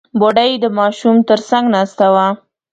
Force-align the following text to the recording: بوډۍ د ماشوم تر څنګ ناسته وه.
بوډۍ 0.19 0.51
د 0.63 0.65
ماشوم 0.77 1.15
تر 1.29 1.39
څنګ 1.49 1.65
ناسته 1.75 2.05
وه. 2.13 2.27